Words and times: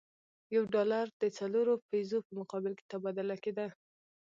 یو 0.55 0.63
ډالر 0.73 1.05
د 1.21 1.23
څلورو 1.37 1.73
پیزو 1.89 2.17
په 2.25 2.31
مقابل 2.39 2.73
کې 2.77 2.85
تبادله 2.91 3.35
کېده. 3.43 3.67